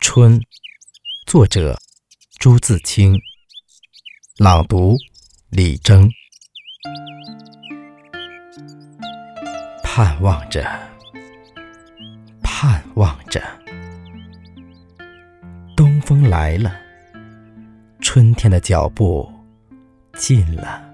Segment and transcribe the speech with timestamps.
[0.00, 0.40] 春，
[1.26, 1.78] 作者
[2.38, 3.20] 朱自清，
[4.38, 4.96] 朗读
[5.50, 6.10] 李征。
[9.82, 10.64] 盼望着，
[12.42, 13.42] 盼望着，
[15.76, 16.74] 东风来了，
[18.00, 19.28] 春天的脚步
[20.14, 20.88] 近了，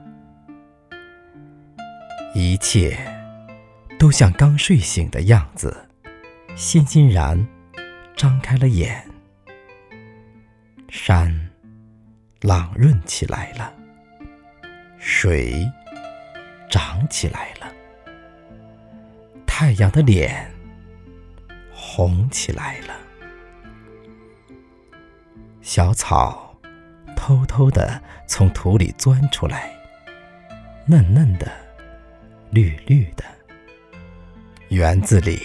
[2.35, 2.99] 一切
[3.99, 5.89] 都像刚睡醒的样子，
[6.57, 7.47] 欣欣然。
[8.17, 9.05] 张开了眼，
[10.89, 11.51] 山
[12.41, 13.75] 朗润起来了，
[14.99, 15.69] 水
[16.71, 17.73] 涨起来了，
[19.45, 20.51] 太阳的脸
[21.73, 22.95] 红起来了，
[25.61, 26.57] 小草
[27.17, 29.75] 偷偷的从土里钻出来，
[30.87, 31.51] 嫩嫩的，
[32.51, 33.25] 绿绿的，
[34.69, 35.43] 园子里，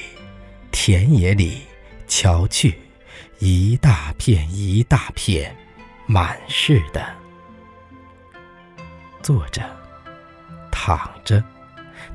[0.71, 1.63] 田野里。
[2.09, 2.81] 瞧去，
[3.37, 5.55] 一大片一大片，
[6.07, 7.05] 满是的。
[9.21, 9.61] 坐着，
[10.71, 11.41] 躺着，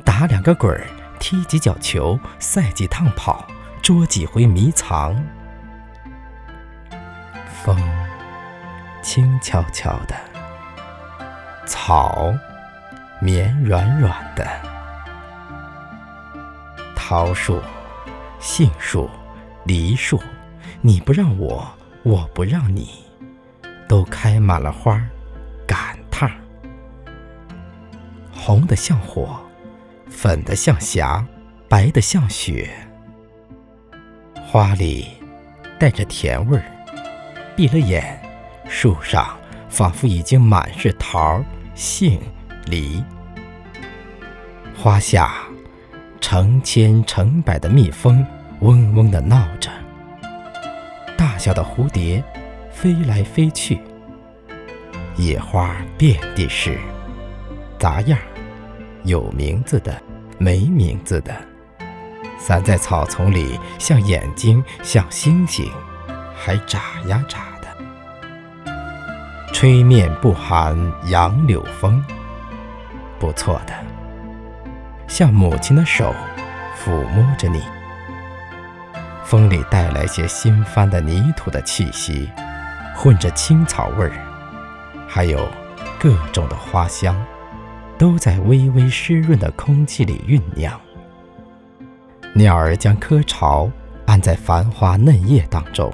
[0.04, 0.84] 打两个滚儿，
[1.20, 3.46] 踢几脚球，赛几趟跑，
[3.80, 5.14] 捉几回迷藏。
[7.62, 7.80] 风
[9.00, 10.16] 轻悄悄的，
[11.66, 12.34] 草
[13.20, 14.44] 绵软软的，
[16.96, 17.62] 桃树、
[18.40, 19.08] 杏树。
[19.64, 20.20] 梨树，
[20.82, 21.66] 你不让我，
[22.02, 22.90] 我不让你，
[23.88, 25.02] 都开满了花，
[25.66, 26.36] 赶趟儿，
[28.30, 29.40] 红的像火，
[30.06, 31.26] 粉的像霞，
[31.66, 32.68] 白的像雪。
[34.46, 35.06] 花里
[35.78, 36.64] 带着甜味儿，
[37.56, 38.20] 闭了眼，
[38.68, 39.34] 树上
[39.70, 41.42] 仿佛已经满是桃、
[41.74, 42.20] 杏、
[42.66, 43.02] 梨。
[44.76, 45.34] 花下
[46.20, 48.24] 成千成百的蜜蜂。
[48.64, 49.70] 嗡嗡地闹着，
[51.18, 52.24] 大小的蝴蝶
[52.70, 53.78] 飞来飞去，
[55.16, 56.78] 野花遍地是，
[57.78, 58.18] 杂样
[59.02, 59.94] 有名字的，
[60.38, 61.34] 没名字的，
[62.38, 65.70] 散在草丛里，像眼睛，像星星，
[66.34, 67.68] 还眨呀眨的。
[69.52, 70.74] 吹面不寒
[71.10, 72.02] 杨柳风，
[73.18, 73.74] 不错的，
[75.06, 76.14] 像母亲的手
[76.82, 77.62] 抚摸着你。
[79.24, 82.28] 风里带来些新翻的泥土的气息，
[82.94, 84.12] 混着青草味儿，
[85.08, 85.48] 还有
[85.98, 87.16] 各种的花香，
[87.96, 90.78] 都在微微湿润的空气里酝酿。
[92.34, 93.70] 鸟儿将窠巢
[94.06, 95.90] 安在繁花嫩叶当中，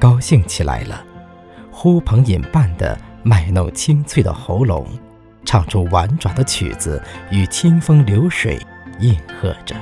[0.00, 1.04] 高兴起来了，
[1.70, 4.84] 呼朋引伴的卖弄清脆的喉咙，
[5.44, 8.58] 唱出婉转的曲子，与清风流水
[8.98, 9.76] 应和着。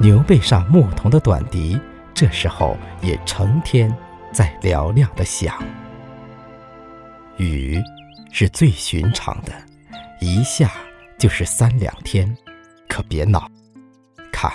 [0.00, 1.78] 牛背上牧童的短笛，
[2.14, 3.94] 这时候也成天
[4.32, 5.62] 在嘹亮的响。
[7.36, 7.78] 雨
[8.32, 9.52] 是最寻常的，
[10.18, 10.72] 一下
[11.18, 12.34] 就是三两天，
[12.88, 13.46] 可别恼。
[14.32, 14.50] 看，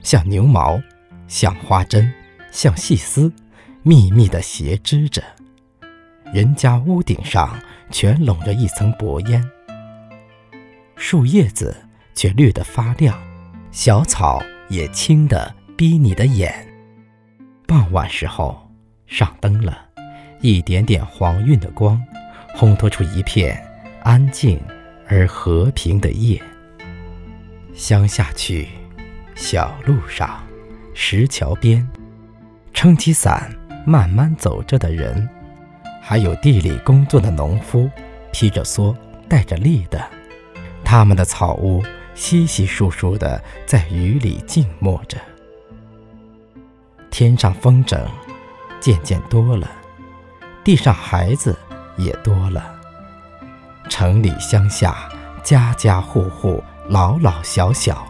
[0.00, 0.80] 像牛毛，
[1.26, 2.12] 像花针，
[2.52, 3.32] 像细丝，
[3.82, 5.20] 密密的斜织着。
[6.32, 7.58] 人家屋顶上
[7.90, 9.44] 全笼着一层薄烟，
[10.94, 11.76] 树叶子
[12.14, 13.20] 却绿得发亮，
[13.72, 14.40] 小草。
[14.68, 16.66] 也轻的逼你的眼。
[17.66, 18.70] 傍晚时候，
[19.06, 19.78] 上灯了，
[20.40, 22.02] 一点点黄晕的光，
[22.56, 23.62] 烘托出一片
[24.02, 24.60] 安静
[25.06, 26.40] 而和平的夜。
[27.74, 28.68] 乡下去，
[29.34, 30.42] 小路上，
[30.94, 31.86] 石桥边，
[32.72, 33.54] 撑起伞
[33.86, 35.28] 慢慢走着的人，
[36.02, 37.88] 还有地里工作的农夫，
[38.32, 38.94] 披着蓑，
[39.28, 40.04] 带着笠的，
[40.84, 41.82] 他们的草屋。
[42.18, 45.16] 稀稀疏疏的在雨里静默着，
[47.10, 47.96] 天上风筝
[48.80, 49.70] 渐渐多了，
[50.64, 51.56] 地上孩子
[51.96, 52.74] 也多了。
[53.88, 55.08] 城里乡下，
[55.44, 58.04] 家家户户，老老小小，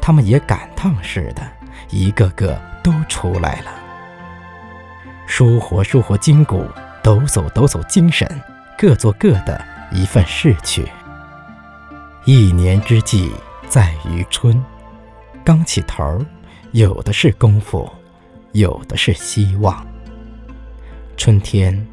[0.00, 1.42] 他们也赶趟似的，
[1.90, 3.70] 一个个都出来了。
[5.26, 6.66] 舒活舒活筋骨，
[7.02, 8.26] 抖擞抖擞精神，
[8.78, 9.62] 各做各的
[9.92, 10.88] 一份事去。
[12.24, 13.32] 一年之计
[13.66, 14.62] 在于春，
[15.44, 16.24] 刚起头，
[16.70, 17.90] 有的是功夫，
[18.52, 19.84] 有的是希望。
[21.16, 21.84] 春天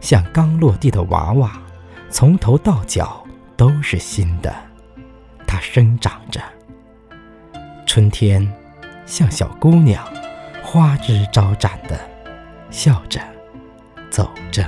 [0.00, 1.60] 像刚落地的娃娃，
[2.08, 3.22] 从头到脚
[3.58, 4.54] 都是新的，
[5.46, 6.40] 它生长着。
[7.86, 8.50] 春天
[9.04, 10.02] 像小姑娘，
[10.62, 12.00] 花枝招展的，
[12.70, 13.20] 笑着
[14.08, 14.66] 走着。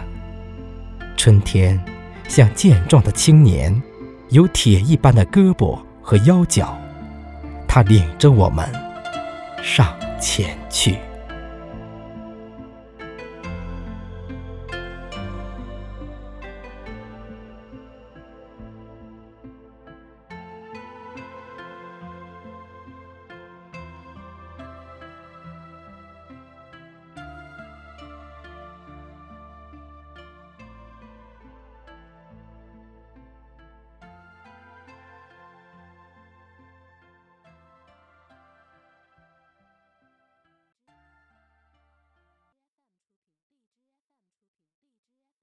[1.16, 1.82] 春天
[2.28, 3.82] 像健壮的青年。
[4.30, 6.76] 有铁一般的胳膊和腰脚，
[7.68, 8.68] 他领着我们
[9.62, 10.98] 上前去。